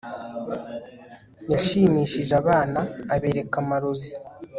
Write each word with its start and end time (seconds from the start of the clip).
yashimishije 1.51 2.33
abana 2.41 2.79
abereka 3.15 3.55
amarozi 3.63 4.11